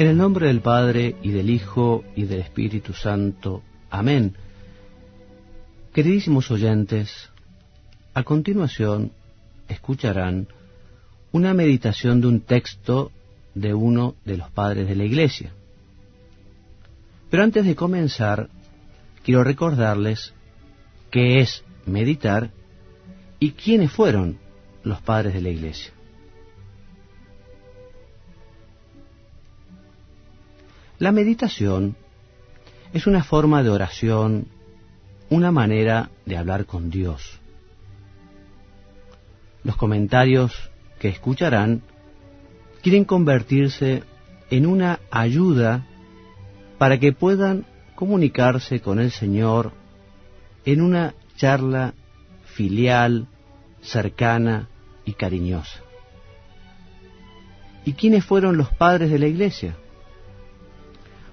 [0.00, 3.62] En el nombre del Padre y del Hijo y del Espíritu Santo.
[3.90, 4.34] Amén.
[5.92, 7.28] Queridísimos oyentes,
[8.14, 9.12] a continuación
[9.68, 10.48] escucharán
[11.32, 13.12] una meditación de un texto
[13.54, 15.52] de uno de los padres de la Iglesia.
[17.28, 18.48] Pero antes de comenzar,
[19.22, 20.32] quiero recordarles
[21.10, 22.52] qué es meditar
[23.38, 24.38] y quiénes fueron
[24.82, 25.92] los padres de la Iglesia.
[31.00, 31.96] La meditación
[32.92, 34.48] es una forma de oración,
[35.30, 37.40] una manera de hablar con Dios.
[39.64, 40.52] Los comentarios
[40.98, 41.80] que escucharán
[42.82, 44.02] quieren convertirse
[44.50, 45.86] en una ayuda
[46.76, 47.64] para que puedan
[47.94, 49.72] comunicarse con el Señor
[50.66, 51.94] en una charla
[52.44, 53.26] filial,
[53.80, 54.68] cercana
[55.06, 55.80] y cariñosa.
[57.86, 59.76] ¿Y quiénes fueron los padres de la iglesia?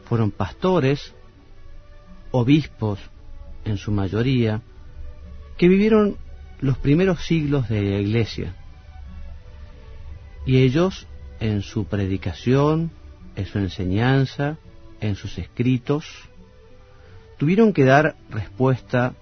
[0.07, 1.13] Fueron pastores,
[2.31, 2.99] obispos
[3.65, 4.61] en su mayoría,
[5.57, 6.17] que vivieron
[6.61, 8.55] los primeros siglos de la iglesia.
[10.45, 11.07] Y ellos,
[11.39, 12.91] en su predicación,
[13.35, 14.57] en su enseñanza,
[15.01, 16.05] en sus escritos,
[17.37, 19.13] tuvieron que dar respuesta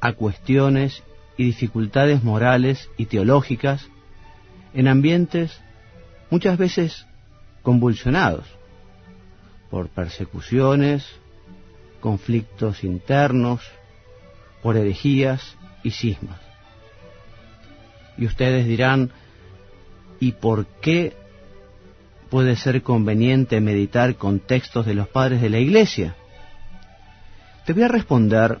[0.00, 1.02] a cuestiones
[1.36, 3.88] y dificultades morales y teológicas
[4.72, 5.60] en ambientes
[6.30, 7.06] muchas veces
[7.62, 8.46] convulsionados
[9.70, 11.06] por persecuciones,
[12.00, 13.60] conflictos internos,
[14.62, 16.40] por herejías y cismas.
[18.16, 19.10] Y ustedes dirán,
[20.20, 21.14] ¿y por qué
[22.30, 26.14] puede ser conveniente meditar con textos de los padres de la Iglesia?
[27.64, 28.60] Te voy a responder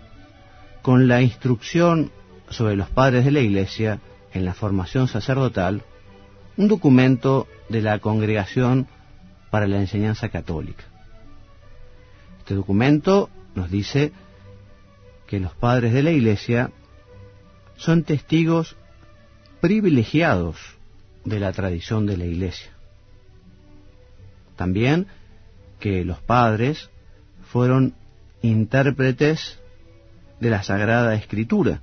[0.82, 2.12] con la instrucción
[2.48, 4.00] sobre los padres de la Iglesia
[4.32, 5.82] en la formación sacerdotal,
[6.56, 8.86] un documento de la Congregación
[9.50, 10.84] para la Enseñanza Católica.
[12.44, 14.12] Este documento nos dice
[15.26, 16.72] que los padres de la Iglesia
[17.78, 18.76] son testigos
[19.62, 20.58] privilegiados
[21.24, 22.70] de la tradición de la Iglesia.
[24.56, 25.06] También
[25.80, 26.90] que los padres
[27.50, 27.94] fueron
[28.42, 29.58] intérpretes
[30.38, 31.80] de la Sagrada Escritura.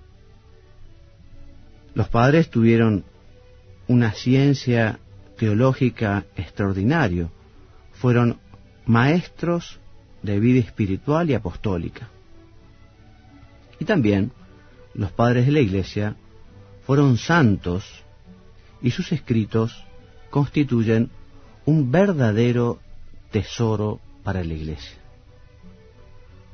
[1.96, 3.04] Los padres tuvieron
[3.88, 5.00] una ciencia
[5.40, 7.32] teológica extraordinaria,
[7.94, 8.40] fueron
[8.86, 9.82] maestros
[10.24, 12.10] de vida espiritual y apostólica.
[13.80, 14.32] Y también
[14.94, 16.16] los padres de la Iglesia
[16.86, 17.86] fueron santos
[18.82, 19.84] y sus escritos
[20.30, 21.10] constituyen
[21.66, 22.80] un verdadero
[23.32, 24.98] tesoro para la Iglesia.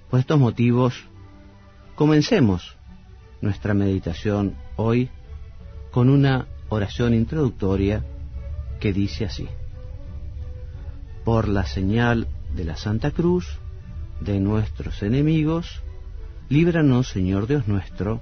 [0.10, 0.94] Por estos motivos,
[1.96, 2.78] comencemos
[3.42, 5.10] nuestra meditación hoy
[5.92, 8.04] con una oración introductoria
[8.80, 9.48] que dice así.
[11.26, 12.28] Por la señal
[12.58, 13.46] de la Santa Cruz,
[14.20, 15.84] de nuestros enemigos,
[16.50, 18.20] líbranos, Señor Dios nuestro,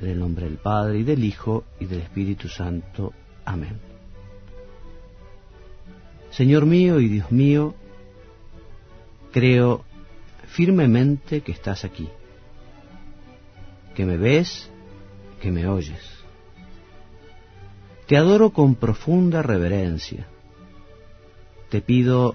[0.00, 3.12] en el nombre del Padre y del Hijo y del Espíritu Santo.
[3.44, 3.78] Amén.
[6.32, 7.76] Señor mío y Dios mío,
[9.30, 9.84] creo
[10.48, 12.08] firmemente que estás aquí,
[13.94, 14.68] que me ves,
[15.40, 16.02] que me oyes.
[18.08, 20.26] Te adoro con profunda reverencia.
[21.68, 22.34] Te pido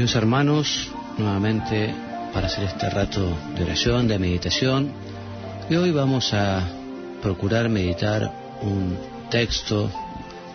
[0.00, 0.88] Queridos hermanos,
[1.18, 1.94] nuevamente
[2.32, 4.90] para hacer este rato de oración, de meditación,
[5.68, 6.66] y hoy vamos a
[7.20, 8.32] procurar meditar
[8.62, 8.96] un
[9.30, 9.90] texto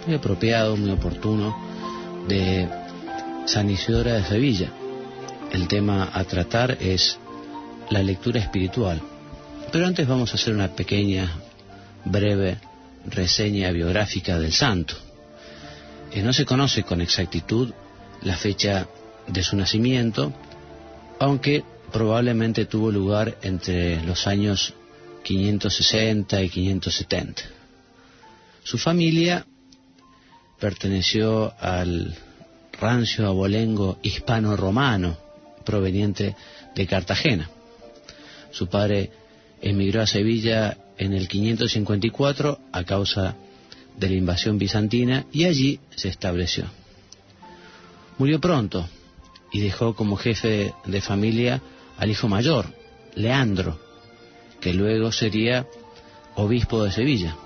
[0.03, 1.55] muy apropiado, muy oportuno,
[2.27, 2.67] de
[3.45, 4.71] San Isidora de Sevilla.
[5.51, 7.19] El tema a tratar es
[7.91, 8.99] la lectura espiritual.
[9.71, 11.31] Pero antes vamos a hacer una pequeña,
[12.03, 12.57] breve
[13.05, 14.95] reseña biográfica del santo.
[16.09, 17.71] Que no se conoce con exactitud
[18.23, 18.87] la fecha
[19.27, 20.33] de su nacimiento,
[21.19, 24.73] aunque probablemente tuvo lugar entre los años
[25.23, 27.41] 560 y 570.
[28.63, 29.45] Su familia
[30.59, 32.15] perteneció al
[32.79, 35.17] rancio abolengo hispano-romano
[35.63, 36.35] proveniente
[36.75, 37.49] de Cartagena.
[38.51, 39.11] Su padre
[39.61, 43.35] emigró a Sevilla en el 554 a causa
[43.97, 46.65] de la invasión bizantina y allí se estableció.
[48.17, 48.87] Murió pronto
[49.55, 51.61] y dejó como jefe de familia
[51.97, 52.65] al hijo mayor,
[53.15, 53.79] Leandro,
[54.59, 55.65] que luego sería
[56.35, 57.37] obispo de Sevilla.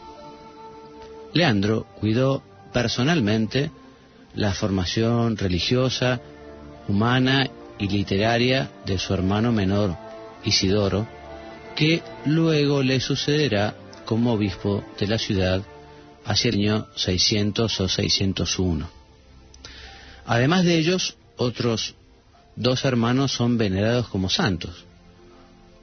[1.33, 2.41] Leandro cuidó
[2.73, 3.69] personalmente
[4.33, 6.19] la formación religiosa,
[6.87, 7.47] humana
[7.77, 9.95] y literaria de su hermano menor,
[10.43, 11.07] Isidoro,
[11.75, 15.61] que luego le sucederá como obispo de la ciudad
[16.25, 18.89] hacia el año 600 o 601.
[20.25, 21.93] Además de ellos, otros
[22.59, 24.85] dos hermanos son venerados como santos.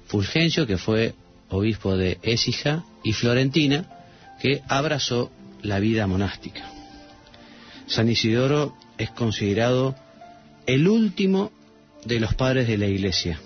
[0.07, 1.15] Fulgencio, que fue
[1.49, 3.87] obispo de Écija, y Florentina,
[4.41, 5.31] que abrazó
[5.63, 6.71] la vida monástica.
[7.87, 9.97] San Isidoro es considerado
[10.67, 11.51] el último
[12.05, 13.41] de los padres de la Iglesia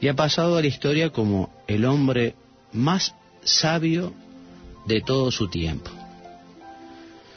[0.00, 2.34] y ha pasado a la historia como el hombre
[2.72, 3.14] más
[3.44, 4.12] sabio
[4.86, 5.90] de todo su tiempo.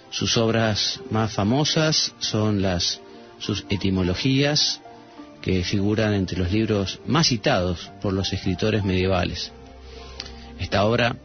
[0.09, 2.99] Sus obras más famosas son las
[3.39, 4.81] sus etimologías
[5.47, 9.53] que figuran entre los libros más citados por los escritores medievales.
[10.59, 11.15] Esta obra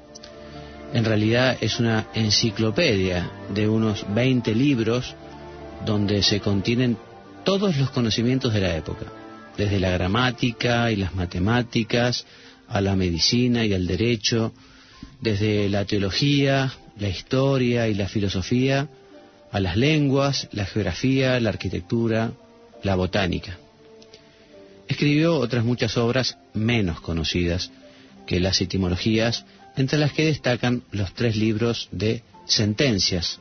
[0.95, 5.17] en realidad es una enciclopedia de unos 20 libros
[5.85, 6.97] donde se contienen
[7.43, 9.07] todos los conocimientos de la época
[9.57, 12.25] desde la gramática y las matemáticas
[12.69, 14.53] a la medicina y al derecho,
[15.21, 18.89] desde la teología, la historia y la filosofía,
[19.51, 22.31] a las lenguas, la geografía, la arquitectura,
[22.85, 23.59] la botánica.
[24.89, 27.71] Escribió otras muchas obras menos conocidas
[28.27, 29.45] que las etimologías,
[29.77, 33.41] entre las que destacan los tres libros de sentencias,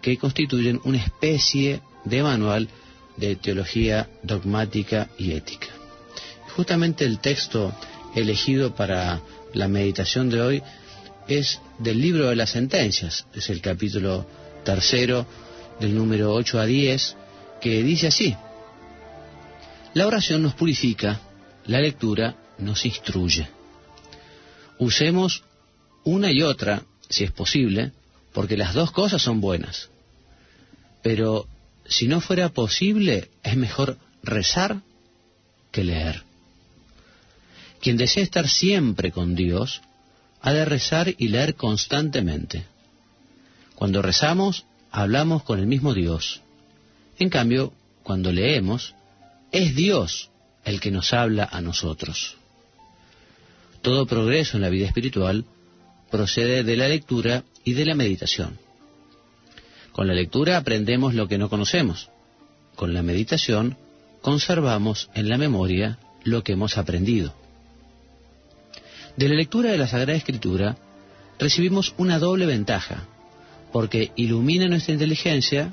[0.00, 2.68] que constituyen una especie de manual
[3.16, 5.68] de teología dogmática y ética.
[6.56, 7.74] Justamente el texto
[8.14, 9.20] elegido para
[9.54, 10.62] la meditación de hoy
[11.28, 14.26] es del libro de las sentencias, es el capítulo
[14.64, 15.26] tercero
[15.80, 17.16] del número 8 a 10,
[17.60, 18.36] que dice así,
[19.94, 21.20] la oración nos purifica,
[21.66, 23.48] la lectura nos instruye.
[24.78, 25.44] Usemos
[26.04, 27.92] una y otra, si es posible,
[28.32, 29.90] porque las dos cosas son buenas.
[31.02, 31.46] Pero
[31.86, 34.80] si no fuera posible, es mejor rezar
[35.70, 36.22] que leer.
[37.80, 39.82] Quien desea estar siempre con Dios,
[40.40, 42.64] ha de rezar y leer constantemente.
[43.74, 46.40] Cuando rezamos, hablamos con el mismo Dios.
[47.18, 47.72] En cambio,
[48.02, 48.94] cuando leemos,
[49.52, 50.30] es Dios
[50.64, 52.36] el que nos habla a nosotros.
[53.82, 55.44] Todo progreso en la vida espiritual
[56.10, 58.58] procede de la lectura y de la meditación.
[59.92, 62.08] Con la lectura aprendemos lo que no conocemos.
[62.76, 63.76] Con la meditación
[64.22, 67.34] conservamos en la memoria lo que hemos aprendido.
[69.16, 70.76] De la lectura de la Sagrada Escritura
[71.38, 73.04] recibimos una doble ventaja,
[73.72, 75.72] porque ilumina nuestra inteligencia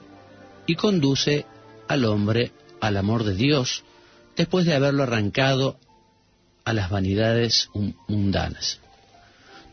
[0.65, 1.45] y conduce
[1.88, 3.83] al hombre al amor de Dios
[4.36, 5.79] después de haberlo arrancado
[6.63, 7.69] a las vanidades
[8.07, 8.79] mundanas.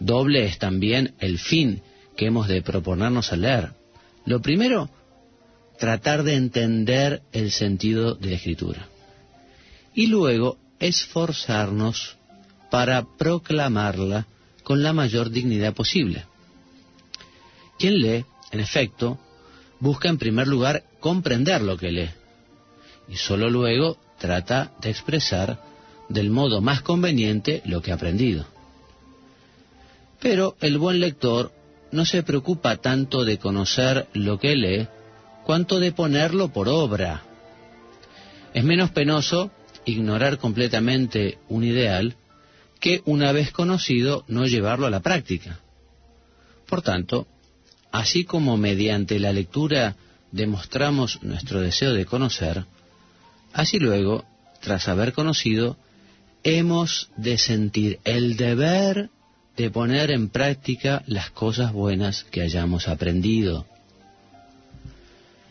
[0.00, 1.82] Doble es también el fin
[2.16, 3.72] que hemos de proponernos al leer,
[4.24, 4.90] lo primero,
[5.78, 8.88] tratar de entender el sentido de la escritura.
[9.94, 12.16] Y luego, esforzarnos
[12.70, 14.26] para proclamarla
[14.64, 16.24] con la mayor dignidad posible.
[17.78, 19.18] Quien lee, en efecto,
[19.78, 22.10] busca en primer lugar comprender lo que lee
[23.08, 25.60] y sólo luego trata de expresar
[26.08, 28.46] del modo más conveniente lo que ha aprendido.
[30.20, 31.52] Pero el buen lector
[31.92, 34.88] no se preocupa tanto de conocer lo que lee,
[35.44, 37.22] cuanto de ponerlo por obra.
[38.52, 39.50] Es menos penoso
[39.84, 42.16] ignorar completamente un ideal
[42.80, 45.60] que una vez conocido no llevarlo a la práctica.
[46.68, 47.26] Por tanto,
[47.92, 49.96] así como mediante la lectura
[50.32, 52.64] demostramos nuestro deseo de conocer,
[53.56, 54.22] Así luego,
[54.60, 55.78] tras haber conocido,
[56.42, 59.08] hemos de sentir el deber
[59.56, 63.66] de poner en práctica las cosas buenas que hayamos aprendido.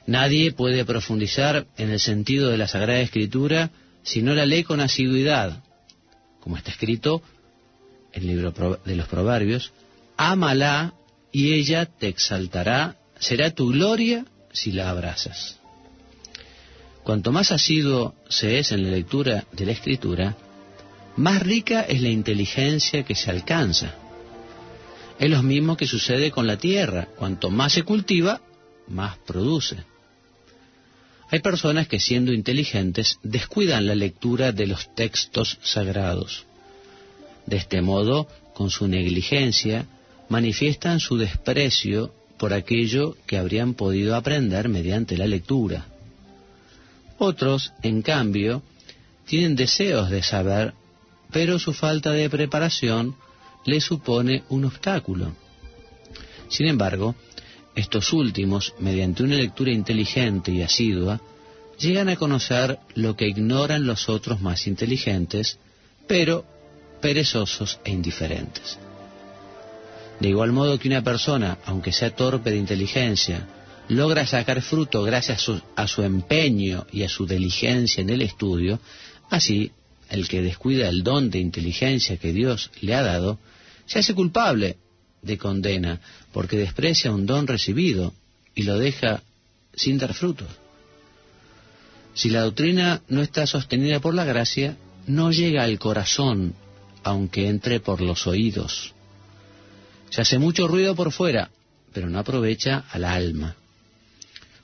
[0.06, 3.72] Nadie puede profundizar en el sentido de la Sagrada Escritura
[4.04, 5.64] si no la lee con asiduidad,
[6.42, 7.24] como está escrito
[8.14, 9.74] en el libro de los Proverbios,
[10.16, 10.94] ámala
[11.32, 15.60] y ella te exaltará, será tu gloria si la abrazas.
[17.06, 20.36] Cuanto más asiduo se es en la lectura de la Escritura,
[21.16, 23.94] más rica es la inteligencia que se alcanza.
[25.20, 27.08] Es lo mismo que sucede con la tierra.
[27.16, 28.42] Cuanto más se cultiva,
[28.88, 29.78] más produce.
[31.30, 36.46] Hay personas que siendo inteligentes descuidan la lectura de los textos sagrados.
[37.46, 39.86] De este modo, con su negligencia,
[40.28, 45.86] manifiestan su desprecio por aquello que habrían podido aprender mediante la lectura.
[47.18, 48.62] Otros, en cambio,
[49.26, 50.74] tienen deseos de saber,
[51.32, 53.16] pero su falta de preparación
[53.66, 55.34] les supone un obstáculo.
[56.50, 57.16] Sin embargo,
[57.76, 61.20] estos últimos, mediante una lectura inteligente y asidua,
[61.80, 65.60] llegan a conocer lo que ignoran los otros más inteligentes,
[66.08, 66.46] pero
[67.02, 68.78] perezosos e indiferentes.
[70.20, 73.46] De igual modo que una persona, aunque sea torpe de inteligencia,
[73.89, 78.80] logra sacar fruto gracias a su, empeño y a su diligencia en el estudio,
[79.30, 79.72] así
[80.10, 83.39] el que descuida el don de inteligencia que Dios le ha dado,
[83.86, 84.77] se hace culpable
[85.22, 86.00] de condena
[86.32, 88.13] porque desprecia un don recibido
[88.54, 89.24] y lo deja
[89.74, 90.48] sin dar frutos.
[92.13, 96.56] Si la doctrina no está sostenida por la gracia, no llega al corazón,
[97.04, 98.94] aunque entre por los oídos.
[100.10, 101.51] Se hace mucho ruido por fuera,
[101.94, 103.56] pero no aprovecha al alma.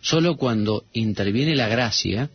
[0.01, 2.29] Solo cuando interviene la gracia,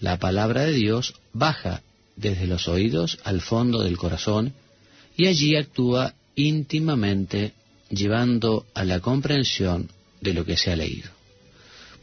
[0.00, 1.82] la palabra de Dios baja
[2.16, 4.54] desde los oídos al fondo del corazón
[5.16, 7.52] y allí actúa íntimamente
[7.90, 9.90] llevando a la comprensión
[10.20, 11.10] de lo que se ha leído.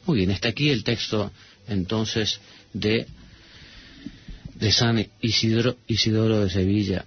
[0.06, 1.32] Muy bien, está aquí el texto
[1.68, 2.40] entonces
[2.74, 3.08] de,
[4.56, 7.06] de San Isidoro, Isidoro de Sevilla.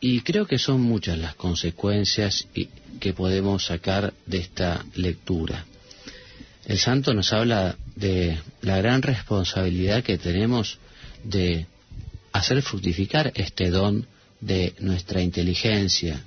[0.00, 2.46] Y creo que son muchas las consecuencias
[2.98, 5.64] que podemos sacar de esta lectura.
[6.64, 10.78] El santo nos habla de la gran responsabilidad que tenemos
[11.24, 11.66] de
[12.32, 14.06] hacer fructificar este don
[14.40, 16.22] de nuestra inteligencia,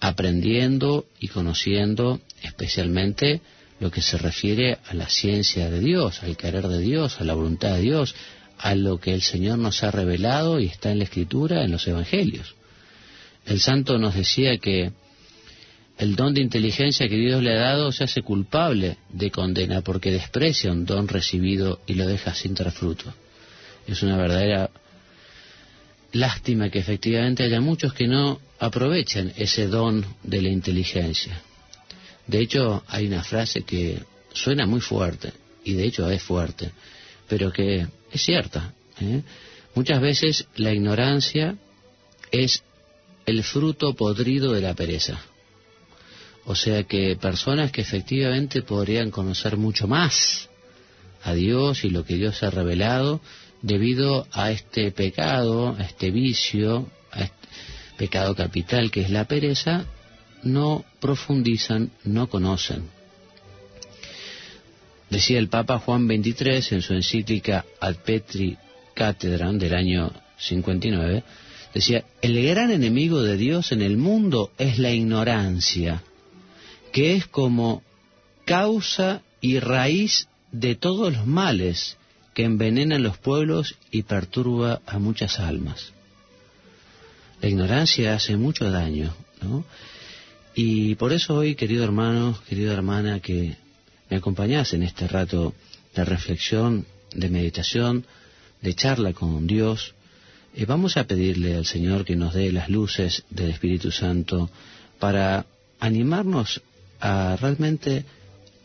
[0.00, 3.40] aprendiendo y conociendo especialmente
[3.80, 7.34] lo que se refiere a la ciencia de Dios, al querer de Dios, a la
[7.34, 8.14] voluntad de Dios,
[8.58, 11.86] a lo que el Señor nos ha revelado y está en la Escritura, en los
[11.86, 12.54] Evangelios.
[13.46, 14.92] El santo nos decía que
[15.98, 20.12] el don de inteligencia que Dios le ha dado se hace culpable de condena porque
[20.12, 23.12] desprecia un don recibido y lo deja sin dar fruto.
[23.86, 24.70] Es una verdadera
[26.12, 31.42] lástima que efectivamente haya muchos que no aprovechen ese don de la inteligencia.
[32.26, 34.00] De hecho, hay una frase que
[34.32, 35.32] suena muy fuerte,
[35.64, 36.70] y de hecho es fuerte,
[37.26, 38.72] pero que es cierta.
[39.00, 39.22] ¿eh?
[39.74, 41.56] Muchas veces la ignorancia
[42.30, 42.62] es
[43.26, 45.20] el fruto podrido de la pereza.
[46.50, 50.48] O sea que personas que efectivamente podrían conocer mucho más
[51.22, 53.20] a Dios y lo que Dios ha revelado
[53.60, 57.48] debido a este pecado, a este vicio, a este
[57.98, 59.84] pecado capital que es la pereza,
[60.42, 62.88] no profundizan, no conocen.
[65.10, 68.56] Decía el Papa Juan XXIII en su encíclica Ad Petri
[68.94, 71.24] Catedram del año 59,
[71.74, 76.02] decía, el gran enemigo de Dios en el mundo es la ignorancia,
[76.98, 77.84] que es como
[78.44, 81.96] causa y raíz de todos los males
[82.34, 85.92] que envenenan los pueblos y perturba a muchas almas.
[87.40, 89.64] La ignorancia hace mucho daño, ¿no?
[90.56, 93.54] Y por eso hoy, querido hermano, querida hermana, que
[94.10, 95.54] me acompañás en este rato
[95.94, 98.06] de reflexión, de meditación,
[98.60, 99.94] de charla con Dios,
[100.56, 104.50] eh, vamos a pedirle al Señor que nos dé las luces del Espíritu Santo
[104.98, 105.46] para
[105.78, 106.60] animarnos
[107.00, 108.04] a realmente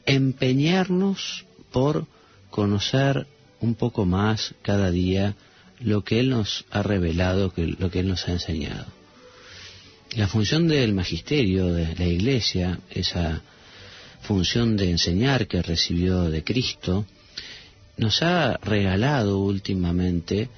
[0.05, 2.07] empeñarnos por
[2.49, 3.27] conocer
[3.59, 5.35] un poco más cada día
[5.79, 8.85] lo que Él nos ha revelado, lo que Él nos ha enseñado.
[10.15, 13.41] La función del magisterio de la Iglesia, esa
[14.21, 17.05] función de enseñar que recibió de Cristo,
[17.97, 20.49] nos ha regalado últimamente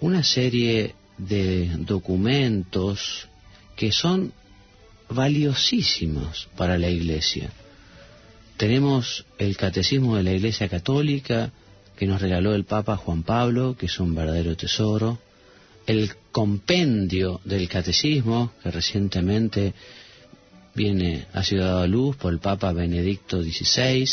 [0.00, 3.28] una serie de documentos
[3.76, 4.32] que son
[5.10, 7.50] valiosísimos para la Iglesia.
[8.56, 11.50] Tenemos el Catecismo de la Iglesia Católica,
[11.96, 15.18] que nos regaló el Papa Juan Pablo, que es un verdadero tesoro,
[15.86, 19.74] el compendio del catecismo, que recientemente
[20.74, 24.08] viene, ha sido dado a luz por el Papa Benedicto XVI.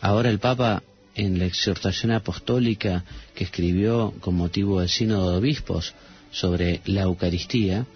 [0.00, 0.82] Ahora el Papa,
[1.14, 5.94] en la exhortación apostólica que escribió con motivo del Sínodo de Obispos
[6.32, 7.86] sobre la Eucaristía,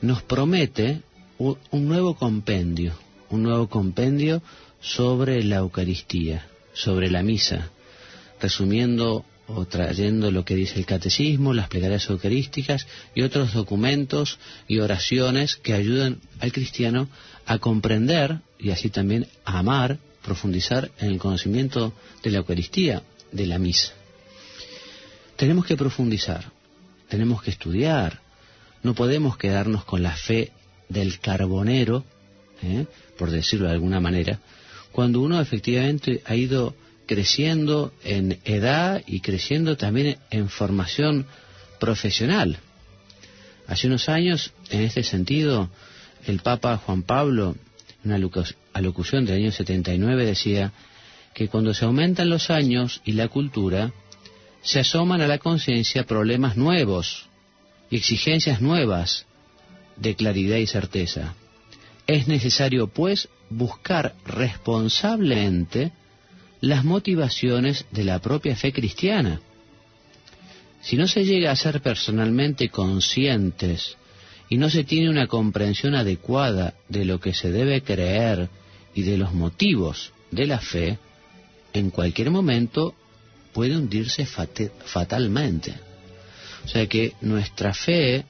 [0.00, 1.02] nos promete
[1.38, 2.94] un nuevo compendio,
[3.30, 4.42] un nuevo compendio
[4.80, 7.70] sobre la Eucaristía, sobre la misa,
[8.40, 14.78] resumiendo o trayendo lo que dice el catecismo, las plegarias eucarísticas y otros documentos y
[14.80, 17.08] oraciones que ayudan al cristiano
[17.46, 23.02] a comprender y así también a amar, profundizar en el conocimiento de la Eucaristía,
[23.32, 23.92] de la misa.
[25.36, 26.50] Tenemos que profundizar,
[27.08, 28.20] tenemos que estudiar,
[28.82, 30.52] no podemos quedarnos con la fe
[30.88, 32.04] del carbonero,
[32.62, 32.86] ¿eh?
[33.18, 34.40] por decirlo de alguna manera,
[34.92, 36.74] cuando uno efectivamente ha ido
[37.06, 41.26] creciendo en edad y creciendo también en formación
[41.80, 42.58] profesional.
[43.66, 45.70] Hace unos años, en este sentido,
[46.26, 47.54] el Papa Juan Pablo,
[48.04, 50.72] en una alocución del año 79, decía
[51.34, 53.92] que cuando se aumentan los años y la cultura,
[54.62, 57.26] se asoman a la conciencia problemas nuevos
[57.90, 59.26] y exigencias nuevas
[60.00, 61.34] de claridad y certeza.
[62.06, 65.92] Es necesario, pues, buscar responsablemente
[66.60, 69.40] las motivaciones de la propia fe cristiana.
[70.80, 73.96] Si no se llega a ser personalmente conscientes
[74.48, 78.48] y no se tiene una comprensión adecuada de lo que se debe creer
[78.94, 80.98] y de los motivos de la fe,
[81.72, 82.94] en cualquier momento
[83.52, 85.74] puede hundirse fatalmente.
[86.64, 88.24] O sea que nuestra fe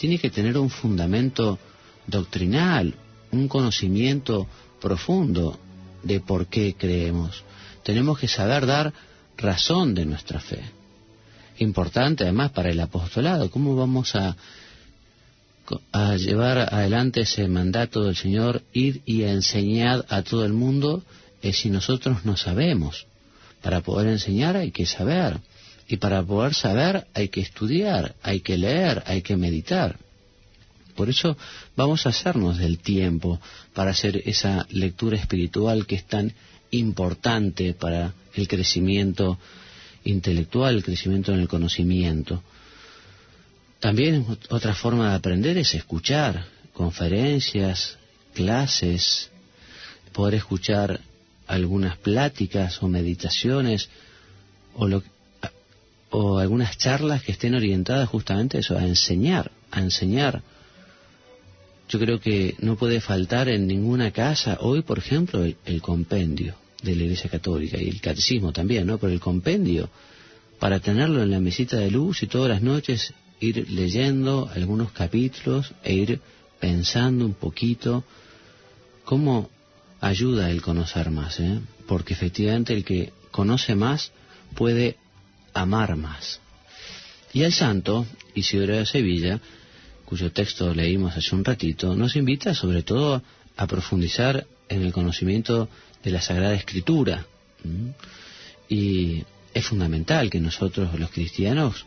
[0.00, 1.58] tiene que tener un fundamento
[2.06, 2.94] doctrinal,
[3.30, 4.46] un conocimiento
[4.80, 5.58] profundo
[6.02, 7.44] de por qué creemos
[7.82, 8.92] tenemos que saber dar
[9.36, 10.60] razón de nuestra fe.
[11.58, 14.36] Importante además para el apostolado, ¿cómo vamos a,
[15.92, 21.02] a llevar adelante ese mandato del Señor, ir y enseñar a todo el mundo
[21.42, 23.06] es si nosotros no sabemos?
[23.62, 25.38] Para poder enseñar hay que saber.
[25.90, 29.98] Y para poder saber hay que estudiar, hay que leer, hay que meditar.
[30.94, 31.36] Por eso
[31.74, 33.40] vamos a hacernos del tiempo
[33.74, 36.32] para hacer esa lectura espiritual que es tan
[36.70, 39.36] importante para el crecimiento
[40.04, 42.40] intelectual, el crecimiento en el conocimiento.
[43.80, 47.98] También otra forma de aprender es escuchar conferencias,
[48.32, 49.28] clases,
[50.12, 51.00] poder escuchar
[51.48, 53.88] algunas pláticas o meditaciones
[54.76, 54.86] o,
[56.10, 60.42] o algunas charlas que estén orientadas justamente a eso, a enseñar, a enseñar
[61.90, 66.94] yo creo que no puede faltar en ninguna casa hoy, por ejemplo, el, compendio de
[66.94, 68.98] la Iglesia Católica y el catecismo también, ¿no?
[68.98, 69.90] Pero el compendio,
[70.60, 75.74] para tenerlo en la mesita de luz y todas las noches ir leyendo algunos capítulos
[75.82, 76.20] e ir
[76.60, 78.04] pensando un poquito
[79.04, 79.50] cómo
[80.00, 81.58] ayuda el conocer más, ¿eh?
[81.88, 84.12] Porque efectivamente el que conoce más
[84.54, 84.96] puede
[85.54, 86.40] amar más.
[87.32, 89.40] Y el santo, Isidoro de Sevilla,
[90.04, 93.22] cuyo texto leímos hace un ratito, nos invita sobre todo
[93.56, 95.68] a profundizar en el conocimiento
[96.02, 97.26] de la Sagrada Escritura.
[98.68, 101.86] Y es fundamental que nosotros los cristianos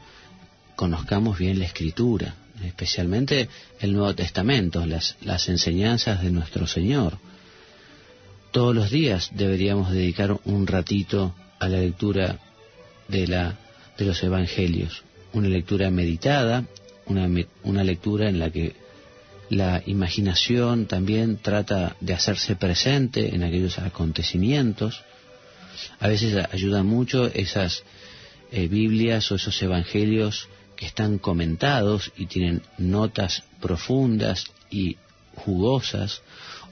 [0.76, 3.50] conozcamos bien la Escritura, especialmente
[3.80, 7.18] el Nuevo Testamento, las, las enseñanzas de nuestro Señor.
[8.52, 12.40] Todos los días deberíamos dedicar un ratito a la lectura
[13.08, 13.58] de, la,
[13.98, 16.66] de los Evangelios, una lectura meditada
[17.06, 17.30] una,
[17.64, 18.76] una lectura en la que
[19.50, 25.04] la imaginación también trata de hacerse presente en aquellos acontecimientos.
[26.00, 27.84] A veces ayuda mucho esas
[28.52, 34.98] eh, Biblias o esos evangelios que están comentados y tienen notas profundas y
[35.36, 36.22] jugosas,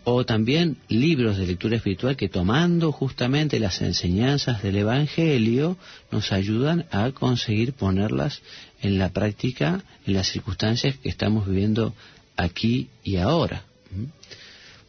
[0.03, 5.77] o también libros de lectura espiritual que tomando justamente las enseñanzas del Evangelio
[6.11, 8.41] nos ayudan a conseguir ponerlas
[8.81, 11.93] en la práctica en las circunstancias que estamos viviendo
[12.35, 13.63] aquí y ahora.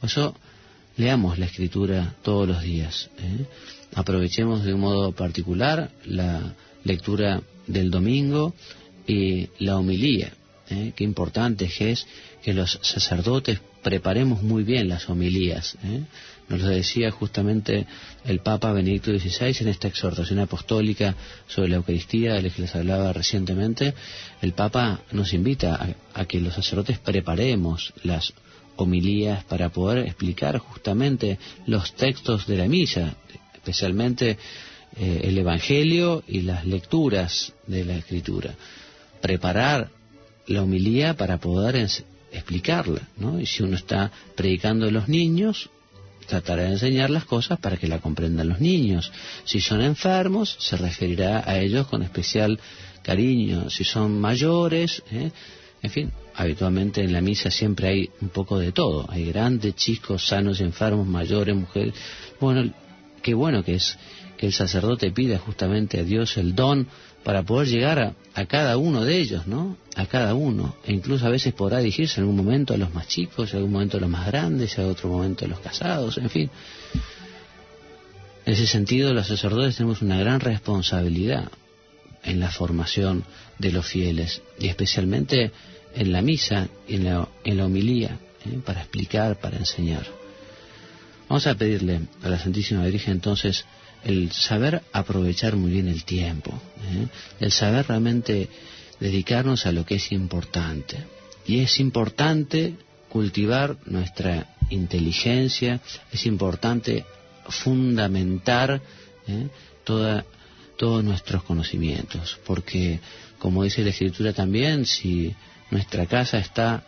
[0.00, 0.34] Por eso
[0.96, 3.10] leamos la escritura todos los días.
[3.18, 3.46] ¿eh?
[3.94, 8.54] Aprovechemos de un modo particular la lectura del domingo
[9.06, 10.32] y la homilía.
[10.70, 10.92] ¿eh?
[10.96, 12.06] Qué importante es
[12.42, 15.76] que los sacerdotes preparemos muy bien las homilías.
[15.84, 16.02] ¿eh?
[16.48, 17.86] Nos lo decía justamente
[18.24, 21.14] el Papa Benedicto XVI en esta exhortación apostólica
[21.46, 23.94] sobre la Eucaristía de la que les hablaba recientemente.
[24.40, 28.32] El Papa nos invita a, que los sacerdotes preparemos las
[28.76, 33.14] homilías para poder explicar justamente los textos de la misa,
[33.54, 34.38] especialmente
[34.96, 38.54] eh, el Evangelio y las lecturas de la Escritura.
[39.20, 39.90] Preparar
[40.46, 41.76] la humilía para poder
[42.32, 43.40] explicarla, ¿no?
[43.40, 45.70] Y si uno está predicando a los niños,
[46.26, 49.12] tratará de enseñar las cosas para que la comprendan los niños.
[49.44, 52.58] Si son enfermos, se referirá a ellos con especial
[53.02, 53.70] cariño.
[53.70, 55.30] Si son mayores, ¿eh?
[55.82, 59.06] en fin, habitualmente en la misa siempre hay un poco de todo.
[59.10, 61.94] Hay grandes, chicos, sanos y enfermos, mayores, mujeres.
[62.40, 62.72] Bueno,
[63.22, 63.98] qué bueno que es
[64.42, 66.88] que el sacerdote pida justamente a Dios el don
[67.22, 69.76] para poder llegar a, cada uno de ellos, ¿no?
[69.94, 70.74] A cada uno.
[70.84, 73.70] E incluso a veces podrá dirigirse en algún momento a los más chicos, en algún
[73.70, 76.50] momento a los más grandes, en otro momento a los casados, en fin.
[78.44, 81.48] En ese sentido, los sacerdotes tenemos una gran responsabilidad
[82.24, 83.22] en la formación
[83.60, 85.52] de los fieles, y especialmente
[85.94, 88.58] en la misa y en la, en la homilía, ¿eh?
[88.64, 90.04] para explicar, para enseñar.
[91.28, 93.64] Vamos a pedirle a la Santísima Virgen entonces
[94.04, 96.52] el saber aprovechar muy bien el tiempo,
[96.92, 97.06] ¿eh?
[97.40, 98.48] el saber realmente
[99.00, 100.98] dedicarnos a lo que es importante.
[101.46, 102.74] Y es importante
[103.08, 105.80] cultivar nuestra inteligencia,
[106.12, 107.04] es importante
[107.48, 108.80] fundamentar
[109.26, 109.48] ¿eh?
[109.84, 113.00] todos nuestros conocimientos, porque
[113.38, 115.34] como dice la Escritura también, si
[115.70, 116.84] nuestra casa está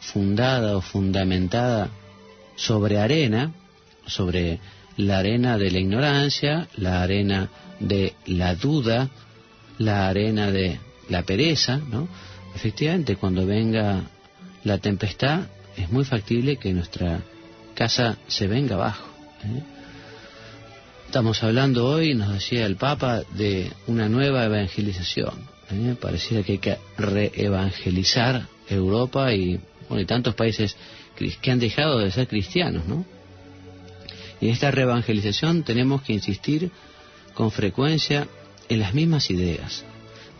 [0.00, 1.90] fundada o fundamentada
[2.56, 3.52] sobre arena,
[4.06, 4.58] sobre
[5.00, 9.08] la arena de la ignorancia, la arena de la duda,
[9.78, 12.08] la arena de la pereza, ¿no?
[12.54, 14.02] Efectivamente, cuando venga
[14.64, 17.20] la tempestad, es muy factible que nuestra
[17.74, 19.06] casa se venga abajo.
[19.44, 19.62] ¿eh?
[21.06, 25.34] Estamos hablando hoy, nos decía el Papa, de una nueva evangelización.
[25.70, 25.96] ¿eh?
[26.00, 30.76] Pareciera que hay que reevangelizar Europa y, bueno, y tantos países
[31.40, 33.04] que han dejado de ser cristianos, ¿no?
[34.40, 36.70] Y en esta reevangelización tenemos que insistir
[37.34, 38.28] con frecuencia
[38.68, 39.84] en las mismas ideas.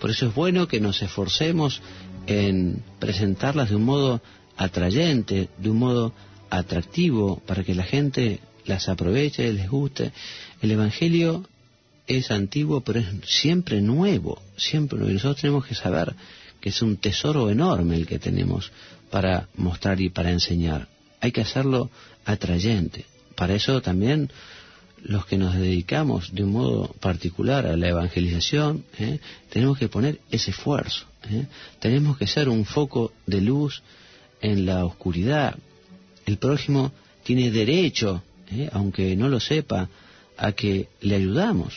[0.01, 1.83] Por eso es bueno que nos esforcemos
[2.27, 4.23] en presentarlas de un modo
[4.57, 6.15] atrayente, de un modo
[6.49, 10.13] atractivo, para que la gente las aproveche, les guste.
[10.63, 11.47] El Evangelio
[12.07, 15.11] es antiguo, pero es siempre nuevo, siempre nuevo.
[15.11, 16.15] Y nosotros tenemos que saber
[16.61, 18.71] que es un tesoro enorme el que tenemos
[19.11, 20.89] para mostrar y para enseñar.
[21.21, 21.91] Hay que hacerlo
[22.25, 23.05] atrayente.
[23.41, 24.31] Para eso también
[25.03, 29.19] los que nos dedicamos de un modo particular a la evangelización, ¿eh?
[29.49, 31.07] tenemos que poner ese esfuerzo.
[31.31, 31.47] ¿eh?
[31.79, 33.83] Tenemos que ser un foco de luz
[34.43, 35.57] en la oscuridad.
[36.27, 38.23] El prójimo tiene derecho,
[38.53, 38.69] ¿eh?
[38.75, 39.89] aunque no lo sepa,
[40.37, 41.73] a que le ayudamos.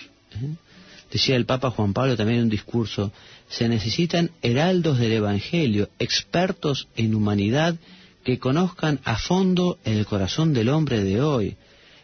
[1.13, 3.13] Decía el Papa Juan Pablo también en un discurso,
[3.47, 7.78] se necesitan heraldos del Evangelio, expertos en humanidad
[8.23, 11.57] que conozcan a fondo el corazón del hombre de hoy,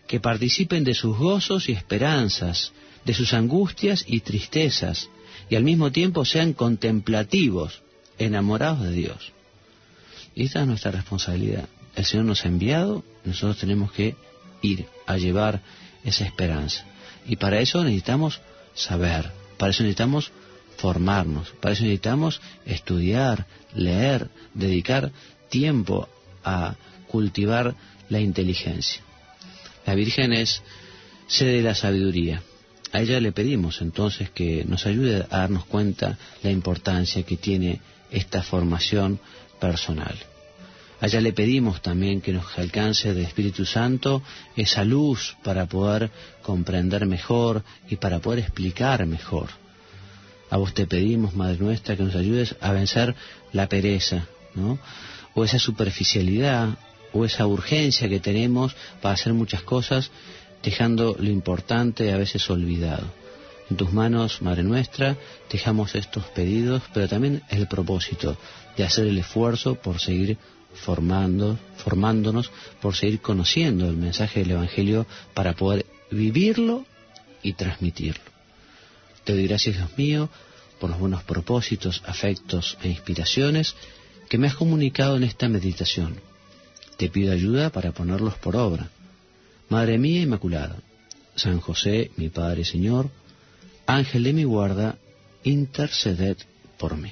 [0.07, 2.71] que participen de sus gozos y esperanzas,
[3.05, 5.09] de sus angustias y tristezas,
[5.49, 7.81] y al mismo tiempo sean contemplativos,
[8.17, 9.31] enamorados de Dios.
[10.35, 11.67] Y esta es nuestra responsabilidad.
[11.95, 14.15] El Señor nos ha enviado, nosotros tenemos que
[14.61, 15.61] ir a llevar
[16.03, 16.85] esa esperanza.
[17.27, 18.41] Y para eso necesitamos
[18.73, 20.31] saber, para eso necesitamos
[20.77, 25.11] formarnos, para eso necesitamos estudiar, leer, dedicar
[25.49, 26.07] tiempo
[26.43, 26.75] a
[27.07, 27.75] cultivar
[28.09, 29.01] la inteligencia.
[29.85, 30.61] La Virgen es
[31.27, 32.41] sede de la sabiduría.
[32.91, 37.81] A ella le pedimos entonces que nos ayude a darnos cuenta la importancia que tiene
[38.11, 39.19] esta formación
[39.59, 40.15] personal.
[41.01, 44.21] A ella le pedimos también que nos alcance del Espíritu Santo
[44.55, 46.09] esa luz para poder
[46.41, 49.49] comprender mejor y para poder explicar mejor.
[50.49, 53.15] A vos te pedimos, Madre nuestra, que nos ayudes a vencer
[53.53, 54.79] la pereza, ¿no?
[55.33, 56.77] O esa superficialidad
[57.13, 60.11] o esa urgencia que tenemos para hacer muchas cosas,
[60.61, 63.07] dejando lo importante a veces olvidado.
[63.69, 65.15] En tus manos, Madre nuestra,
[65.51, 68.37] dejamos estos pedidos, pero también el propósito
[68.75, 70.37] de hacer el esfuerzo por seguir
[70.73, 76.85] formando, formándonos, por seguir conociendo el mensaje del Evangelio para poder vivirlo
[77.43, 78.23] y transmitirlo.
[79.23, 80.29] Te doy gracias, Dios mío,
[80.79, 83.75] por los buenos propósitos, afectos e inspiraciones
[84.29, 86.21] que me has comunicado en esta meditación.
[86.97, 88.89] Te pido ayuda para ponerlos por obra.
[89.69, 90.77] Madre mía Inmaculada,
[91.35, 93.09] San José, mi Padre Señor,
[93.85, 94.97] Ángel de mi guarda,
[95.43, 96.37] interceded
[96.77, 97.11] por mí.